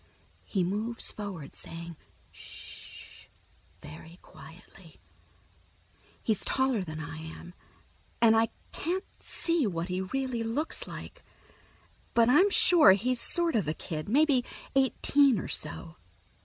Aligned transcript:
He 0.45 0.63
moves 0.63 1.11
forward, 1.11 1.55
saying 1.55 1.95
"Sh 2.31 3.25
h 3.25 3.29
h" 3.29 3.29
very 3.83 4.17
quietly. 4.23 4.99
He's 6.23 6.43
taller 6.43 6.81
than 6.81 6.99
I 6.99 7.17
am, 7.19 7.53
and 8.19 8.35
I 8.35 8.49
can't 8.71 9.05
see 9.19 9.67
what 9.67 9.89
he 9.89 10.01
really 10.01 10.41
looks 10.41 10.87
like, 10.87 11.23
but 12.15 12.29
I'm 12.29 12.49
sure 12.49 12.93
he's 12.93 13.21
sort 13.21 13.55
of 13.55 13.67
a 13.67 13.75
kid, 13.75 14.09
maybe 14.09 14.43
eighteen 14.75 15.37
or 15.37 15.47
so. 15.47 15.97